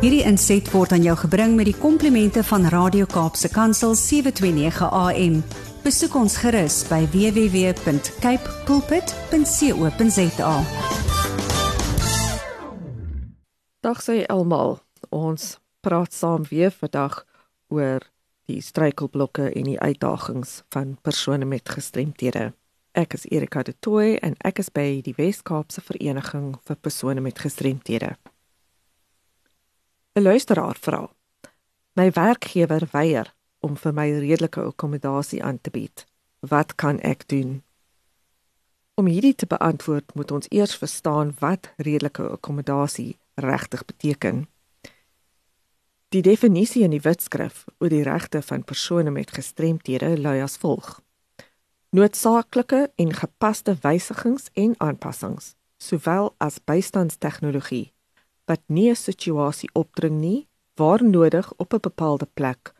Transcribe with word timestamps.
Hierdie 0.00 0.22
inset 0.24 0.64
word 0.72 0.94
aan 0.96 1.02
jou 1.04 1.12
gebring 1.26 1.58
met 1.58 1.66
die 1.68 1.76
komplimente 1.76 2.40
van 2.48 2.62
Radio 2.72 3.04
Kaapse 3.04 3.50
Kansel 3.52 3.92
729 3.92 4.86
AM. 4.88 5.34
Besoek 5.84 6.14
ons 6.16 6.38
gerus 6.40 6.78
by 6.88 7.02
www.cape 7.12 8.54
pulpit.co.za. 8.64 10.54
Dag 13.84 14.00
sê 14.00 14.24
almal, 14.32 14.80
ons 15.12 15.60
praat 15.84 16.16
saam 16.16 16.48
weer 16.48 16.72
vandag 16.72 17.20
oor 17.68 18.00
die 18.48 18.64
struikelblokke 18.64 19.52
en 19.52 19.68
die 19.68 19.76
uitdagings 19.76 20.62
van 20.72 20.96
persone 21.04 21.44
met 21.44 21.68
gestremthede. 21.68 22.54
Ek 22.96 23.20
is 23.20 23.28
Erika 23.28 23.68
de 23.68 23.76
Tooy 23.76 24.16
en 24.24 24.32
ek 24.48 24.64
is 24.64 24.72
by 24.72 25.04
die 25.04 25.18
Wes-Kaapse 25.20 25.84
Vereniging 25.84 26.54
vir 26.64 26.80
persone 26.80 27.20
met 27.20 27.44
gestremthede. 27.44 28.16
'n 30.12 30.22
Luisteraar 30.22 30.76
vra: 30.80 31.10
My 31.92 32.10
werkgewer 32.10 32.88
weier 32.90 33.34
om 33.58 33.76
vir 33.76 33.92
my 33.94 34.10
redelike 34.10 34.60
akkommodasie 34.60 35.42
aan 35.42 35.60
te 35.60 35.70
bied. 35.70 36.06
Wat 36.40 36.74
kan 36.74 36.98
ek 37.00 37.28
doen? 37.28 37.62
Om 38.94 39.06
hierdie 39.06 39.34
te 39.34 39.46
beantwoord, 39.46 40.14
moet 40.14 40.30
ons 40.30 40.46
eers 40.50 40.74
verstaan 40.74 41.30
wat 41.38 41.70
redelike 41.76 42.26
akkommodasie 42.28 43.18
regtig 43.34 43.84
beteken. 43.84 44.48
Die 46.08 46.22
definisie 46.22 46.82
in 46.82 46.90
die 46.90 47.04
Wetskrif 47.06 47.64
oor 47.78 47.88
die 47.88 48.02
regte 48.02 48.42
van 48.42 48.64
persone 48.64 49.10
met 49.10 49.30
gestremthede 49.30 50.18
lui 50.18 50.40
as 50.42 50.56
volg: 50.56 51.00
noodsaaklike 51.90 52.90
en 52.96 53.14
gepaste 53.14 53.78
wysigings 53.80 54.50
en 54.52 54.74
aanpassings, 54.78 55.54
sowel 55.78 56.34
as 56.38 56.58
bystandstegnologie 56.64 57.92
wat 58.50 58.62
nie 58.66 58.90
'n 58.90 58.96
situasie 58.96 59.70
opdring 59.72 60.16
nie 60.20 60.48
waar 60.74 61.02
nodig 61.04 61.52
op 61.56 61.74
'n 61.74 61.86
bepaalde 61.88 62.28
plek 62.34 62.72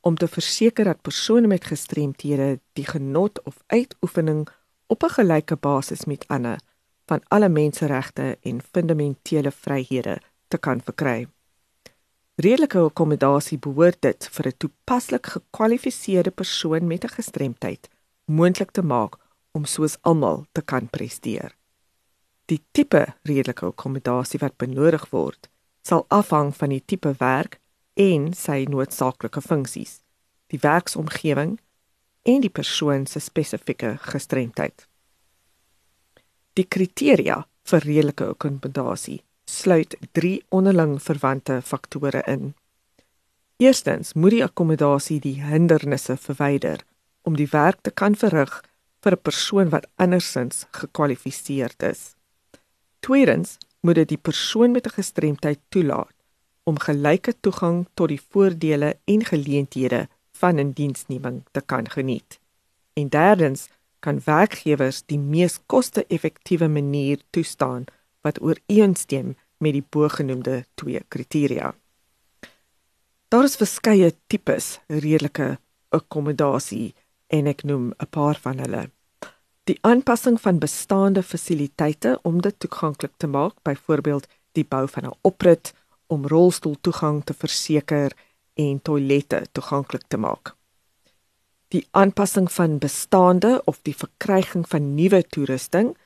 om 0.00 0.14
te 0.16 0.28
verseker 0.28 0.84
dat 0.84 1.02
persone 1.02 1.46
met 1.46 1.64
gestremthede 1.64 2.60
die 2.72 2.86
genot 2.86 3.42
of 3.42 3.56
uitoefening 3.66 4.48
op 4.86 5.02
'n 5.02 5.14
gelyke 5.18 5.56
basis 5.56 6.04
met 6.04 6.28
ander 6.28 6.58
van 7.06 7.20
alle 7.28 7.48
menseregte 7.48 8.38
en 8.40 8.62
fundamentele 8.72 9.50
vryhede 9.50 10.20
te 10.48 10.58
kan 10.58 10.80
verkry. 10.80 11.28
Redelike 12.34 12.78
akkommodasie 12.78 13.58
behoort 13.58 14.00
dit 14.00 14.28
vir 14.32 14.46
'n 14.46 14.56
toepaslik 14.56 15.26
gekwalifiseerde 15.26 16.30
persoon 16.30 16.86
met 16.86 17.04
'n 17.04 17.16
gestremdheid 17.18 17.88
moontlik 18.24 18.70
te 18.70 18.82
maak 18.82 19.16
om 19.52 19.64
soos 19.64 19.96
almal 20.00 20.46
te 20.52 20.62
kan 20.62 20.90
presteer. 20.90 21.57
Die 22.48 22.62
tipe 22.72 23.04
redelike 23.28 23.66
akkommodasie 23.68 24.40
wat 24.40 24.56
benodig 24.56 25.10
word, 25.12 25.50
sal 25.84 26.06
afhang 26.08 26.54
van 26.56 26.72
die 26.72 26.80
tipe 26.80 27.12
werk 27.20 27.58
en 28.00 28.30
sy 28.32 28.62
noodsaaklike 28.70 29.42
funksies, 29.44 29.98
die 30.48 30.60
werksomgewing 30.62 31.58
en 32.24 32.40
die 32.40 32.52
persoon 32.52 33.04
se 33.06 33.20
spesifieke 33.20 33.96
gestremdheid. 34.00 34.86
Die 36.56 36.64
kriteria 36.64 37.42
vir 37.68 37.84
redelike 37.84 38.32
akkommodasie 38.32 39.20
sluit 39.48 39.96
3 40.16 40.34
onderling 40.48 40.96
verwante 41.02 41.60
faktore 41.64 42.22
in. 42.26 42.54
Eerstens 43.60 44.14
moet 44.14 44.36
die 44.36 44.44
akkommodasie 44.44 45.18
die 45.20 45.38
hindernisse 45.42 46.16
verwyder 46.16 46.84
om 47.28 47.36
die 47.36 47.48
werk 47.52 47.80
te 47.84 47.90
kan 47.90 48.16
verrig 48.16 48.62
vir 49.04 49.12
'n 49.12 49.22
persoon 49.22 49.68
wat 49.70 49.88
andersins 49.96 50.66
gekwalifiseerd 50.72 51.82
is. 51.82 52.17
Tweedens 53.00 53.58
moet 53.80 53.94
dit 53.94 54.08
die 54.08 54.22
persoon 54.28 54.70
met 54.70 54.86
'n 54.86 54.96
gestremdheid 55.00 55.60
toelaat 55.68 56.14
om 56.62 56.78
gelyke 56.78 57.34
toegang 57.40 57.86
tot 57.94 58.08
die 58.08 58.20
voordele 58.30 58.98
en 59.04 59.24
geleenthede 59.24 60.08
van 60.32 60.58
'n 60.60 60.72
diensneming 60.72 61.44
te 61.50 61.60
kan 61.60 61.90
geniet. 61.90 62.40
En 62.92 63.08
derdens 63.08 63.68
kan 63.98 64.20
werkgewers 64.24 65.02
die 65.06 65.18
mees 65.18 65.58
koste-effektiewe 65.66 66.68
manier 66.68 67.20
toestaan 67.30 67.84
wat 68.20 68.40
ooreenstem 68.40 69.36
met 69.58 69.72
die 69.72 69.86
bogenoemde 69.88 70.64
twee 70.74 71.02
kriteria. 71.08 71.74
Daar 73.28 73.44
is 73.44 73.56
verskeie 73.56 74.14
tipes 74.26 74.78
redelike 74.86 75.58
akkommodasie 75.88 76.94
en 77.26 77.46
ek 77.46 77.62
noem 77.62 77.92
'n 77.98 78.08
paar 78.10 78.38
van 78.40 78.58
hulle. 78.58 78.90
Die 79.68 79.76
aanpassing 79.84 80.38
van 80.40 80.58
bestaande 80.58 81.22
fasiliteite 81.22 82.18
om 82.22 82.40
dit 82.40 82.54
toeganklik 82.58 83.12
te 83.16 83.26
maak, 83.28 83.52
byvoorbeeld 83.62 84.26
die 84.56 84.64
bou 84.64 84.86
van 84.88 85.04
'n 85.04 85.18
oprit 85.20 85.72
om 86.06 86.26
rolstoeltoegang 86.26 87.24
te 87.24 87.34
verseker 87.34 88.12
en 88.54 88.82
toilette 88.82 89.46
toeganklik 89.52 90.04
te 90.08 90.16
maak. 90.16 90.54
Die 91.68 91.86
aanpassing 91.90 92.52
van 92.52 92.78
bestaande 92.78 93.62
of 93.64 93.78
die 93.82 93.96
verkryging 93.96 94.68
van 94.68 94.94
nuwe 94.94 95.26
toerusting, 95.26 95.96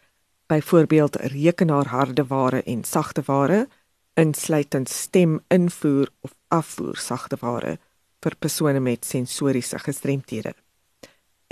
byvoorbeeld 0.47 1.17
rekenaarhardeware 1.17 2.63
en 2.63 2.85
sagteware, 2.85 3.69
insluitend 4.15 4.89
stem-invoer 4.89 6.09
of 6.21 6.35
afvoer 6.49 6.97
sagteware 6.97 7.79
vir 8.21 8.37
persone 8.39 8.81
met 8.81 9.05
sensoriese 9.05 9.79
gestremthede 9.79 10.55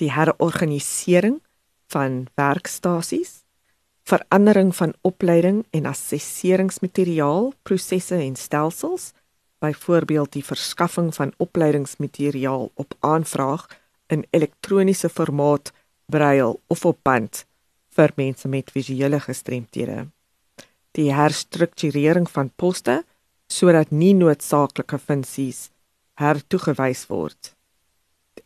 die 0.00 0.10
herorganisering 0.12 1.40
van 1.92 2.26
werkstasies, 2.34 3.42
verandering 4.08 4.72
van 4.76 4.94
opleiding 5.06 5.64
en 5.70 5.86
assesseringsmateriaal, 5.86 7.52
prosesse 7.62 8.16
en 8.16 8.36
stelsels, 8.36 9.12
byvoorbeeld 9.60 10.32
die 10.32 10.44
verskaffing 10.44 11.12
van 11.14 11.34
opleidingsmateriaal 11.36 12.70
op 12.74 12.94
aanvraag 13.00 13.66
in 14.06 14.24
elektroniese 14.30 15.08
formaat, 15.08 15.72
braille 16.06 16.56
of 16.66 16.84
op 16.84 16.98
band 17.02 17.44
vir 17.94 18.12
mense 18.16 18.48
met 18.48 18.70
visuele 18.70 19.20
gestremthede. 19.20 20.08
Die 20.96 21.12
herstrukturering 21.14 22.30
van 22.30 22.50
poste 22.56 23.02
sodat 23.50 23.90
nie 23.90 24.14
noodsaaklike 24.14 24.98
funksies 24.98 25.68
hertoegewys 26.18 27.06
word 27.10 27.54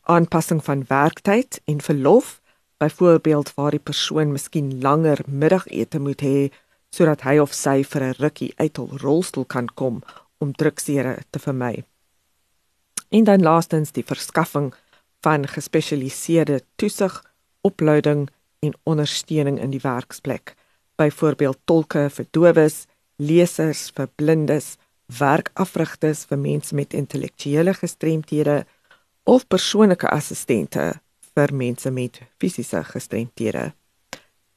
aanpassing 0.05 0.65
van 0.65 0.85
werktyd 0.89 1.61
en 1.65 1.81
verlof, 1.81 2.41
byvoorbeeld 2.79 3.55
waar 3.55 3.71
die 3.71 3.83
persoon 3.83 4.33
miskien 4.33 4.81
langer 4.81 5.21
middagete 5.27 5.99
moet 5.99 6.21
hê 6.21 6.39
sodat 6.95 7.25
hy 7.27 7.39
of 7.43 7.55
sy 7.55 7.83
vir 7.83 8.03
'n 8.03 8.19
rukkie 8.19 8.53
uit 8.57 8.77
hul 8.77 8.91
rolstoel 9.03 9.45
kan 9.45 9.67
kom 9.67 10.03
om 10.39 10.53
druksere 10.53 11.19
te 11.31 11.39
vermy. 11.39 11.85
En 13.11 13.25
dan 13.25 13.43
laastens 13.43 13.93
die 13.93 14.05
verskaffing 14.05 14.75
van 15.23 15.47
gespesialiseerde 15.49 16.63
toesig, 16.77 17.23
opleiding 17.61 18.29
en 18.61 18.75
ondersteuning 18.83 19.61
in 19.61 19.71
die 19.71 19.83
werksplek, 19.83 20.55
byvoorbeeld 20.97 21.59
tolke 21.65 22.11
vir 22.11 22.27
dowes, 22.31 22.87
lesers 23.17 23.91
vir 23.97 24.09
blindes, 24.17 24.77
werkafrigters 25.07 26.25
vir 26.25 26.39
mense 26.39 26.75
met 26.75 26.95
intellektuele 26.95 27.75
gestremthede, 27.75 28.65
of 29.25 29.47
persoonlike 29.49 30.09
assistente 30.09 30.93
vir 31.35 31.55
mense 31.55 31.91
met 31.91 32.21
fisiese 32.39 32.85
gestremthede. 32.85 33.73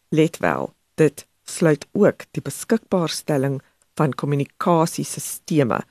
Let 0.10 0.38
wel, 0.38 0.74
dit 0.96 1.26
sluit 1.44 1.88
ook 1.92 2.26
die 2.32 2.42
beskikbaarstelling 2.42 3.62
van 3.98 4.14
kommunikasiesisteme 4.14 5.82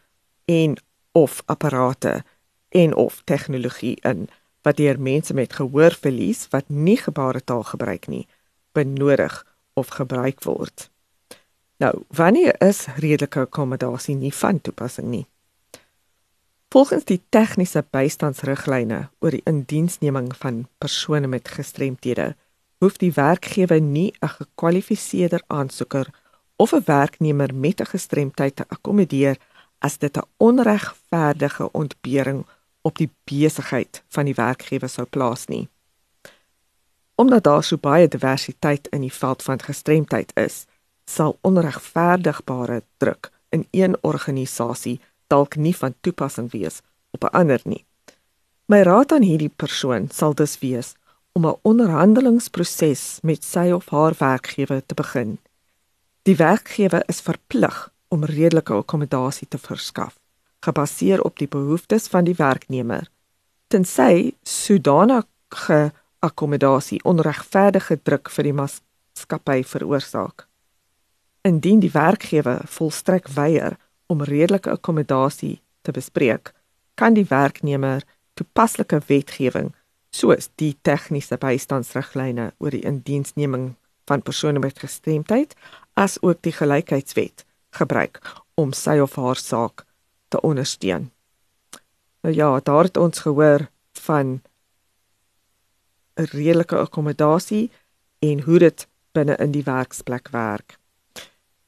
en 0.44 0.76
of 1.12 1.42
apparate 1.46 2.24
en 2.68 2.94
of 2.94 3.22
tegnologie 3.24 3.96
in 4.02 4.28
wat 4.62 4.76
deur 4.76 5.00
mense 5.00 5.34
met 5.34 5.52
gehoorverlies 5.52 6.46
wat 6.50 6.68
nie 6.68 6.98
gebaretaal 6.98 7.62
gebruik 7.62 8.06
nie 8.06 8.26
benodig 8.76 9.46
of 9.72 9.88
gebruik 9.88 10.42
word. 10.44 10.90
Nou, 11.76 12.02
wanneer 12.08 12.56
is 12.60 12.86
redelike 12.96 13.40
akkommodasie 13.40 14.16
nie 14.16 14.34
van 14.34 14.60
toepassing 14.60 15.08
nie? 15.08 15.26
Volgens 16.68 17.04
die 17.04 17.20
tegniese 17.28 17.84
bystandsriglyne 17.90 19.08
oor 19.18 19.30
die 19.30 19.44
indiensneming 19.46 20.32
van 20.36 20.64
persone 20.78 21.26
met 21.26 21.48
gestremthede, 21.48 22.34
hoef 22.82 22.96
die 22.98 23.12
werkgewer 23.12 23.80
nie 23.80 24.12
'n 24.20 24.28
gekwalifiseerde 24.28 25.40
aansoeker 25.46 26.06
of 26.56 26.72
'n 26.72 26.82
werknemer 26.84 27.54
met 27.54 27.80
'n 27.80 27.86
gestremdheid 27.86 28.56
te 28.56 28.64
akkommodeer 28.68 29.36
as 29.78 29.98
dit 29.98 30.16
'n 30.16 30.28
onregverdige 30.36 31.72
ontbering 31.72 32.46
op 32.82 32.96
die 32.98 33.10
besigheid 33.24 34.02
van 34.08 34.24
die 34.24 34.34
werkgewer 34.34 34.88
sou 34.88 35.06
plaas 35.06 35.46
nie. 35.46 35.68
Omdat 37.14 37.44
daar 37.44 37.64
so 37.64 37.76
baie 37.76 38.08
diversiteit 38.08 38.88
in 38.88 39.00
die 39.00 39.12
veld 39.12 39.42
van 39.42 39.62
gestremdheid 39.62 40.32
is, 40.34 40.66
sal 41.04 41.38
onregverdigbare 41.40 42.82
druk 42.96 43.30
in 43.48 43.66
een 43.70 43.96
organisasie 44.00 45.00
dalk 45.26 45.56
nie 45.56 45.76
van 45.76 45.94
toepassing 46.00 46.50
wees 46.50 46.80
op 47.10 47.24
'n 47.24 47.36
ander 47.36 47.60
nie. 47.64 47.84
My 48.66 48.82
raad 48.82 49.12
aan 49.12 49.22
hierdie 49.22 49.52
persoon 49.56 50.08
sal 50.10 50.34
dus 50.34 50.58
wees 50.58 50.94
om 51.32 51.46
'n 51.46 51.58
onderhandelingsproses 51.62 53.18
met 53.22 53.44
sy 53.44 53.70
of 53.70 53.88
haar 53.88 54.14
werkgewer 54.18 54.82
te 54.86 54.94
begin. 54.94 55.38
Die 56.22 56.36
werkgewer 56.36 57.02
is 57.06 57.20
verplig 57.20 57.92
om 58.08 58.24
redelike 58.24 58.72
akkommodasie 58.72 59.48
te 59.48 59.58
verskaf, 59.58 60.18
gebaseer 60.60 61.22
op 61.22 61.38
die 61.38 61.48
behoeftes 61.48 62.08
van 62.08 62.24
die 62.24 62.34
werknemer. 62.34 63.10
Tensy 63.66 64.32
sodanige 64.42 65.92
akkommodasie 66.18 67.04
onregverdige 67.04 67.98
druk 68.02 68.30
vir 68.30 68.44
die 68.44 68.52
maatskappy 68.52 69.62
veroorsaak. 69.64 70.46
Indien 71.42 71.80
die 71.80 71.90
werkgewer 71.90 72.60
volstrek 72.64 73.28
weier 73.28 73.76
om 74.06 74.22
redelike 74.22 74.70
akkommodasie 74.70 75.60
te 75.82 75.92
bespreek, 75.92 76.52
kan 76.94 77.14
die 77.14 77.26
werknemer 77.28 78.02
toepaslike 78.34 79.00
wetgewing 79.08 79.72
soos 80.16 80.48
die 80.60 80.74
tegniese 80.82 81.36
bystandsriglyne 81.40 82.52
oor 82.58 82.72
die 82.72 82.84
indiensneming 82.88 83.74
van 84.08 84.22
persone 84.22 84.62
met 84.62 84.78
gestremdheid 84.78 85.54
as 85.94 86.18
ook 86.22 86.42
die 86.46 86.54
gelykheidswet 86.54 87.44
gebruik 87.76 88.20
om 88.54 88.72
sy 88.72 88.98
of 89.02 89.16
haar 89.20 89.40
saak 89.40 89.84
te 90.32 90.40
ondersteun. 90.40 91.10
Nou 92.22 92.34
ja, 92.34 92.60
daar 92.64 92.88
het 92.88 92.96
ons 92.96 93.18
gehoor 93.24 93.68
van 94.06 94.40
'n 96.16 96.28
redelike 96.32 96.76
akkommodasie 96.76 97.70
en 98.18 98.40
hoe 98.40 98.58
dit 98.58 98.88
binne 99.12 99.36
in 99.36 99.50
die 99.50 99.62
werksplek 99.62 100.28
werk. 100.28 100.78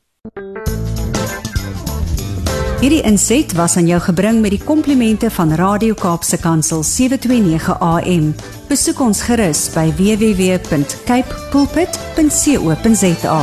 Hierdie 2.81 3.03
inset 3.05 3.53
was 3.53 3.77
aan 3.77 3.91
jou 3.91 3.99
gebring 4.01 4.39
met 4.41 4.55
die 4.57 4.63
komplimente 4.65 5.29
van 5.31 5.53
Radio 5.53 5.95
Kaapse 5.95 6.39
Kansel 6.41 6.83
729 6.83 7.77
AM. 7.77 8.33
Besoek 8.71 9.03
ons 9.05 9.21
gerus 9.29 9.67
by 9.75 9.91
www.cape 10.01 11.45
pulpit.co.za. 11.53 13.39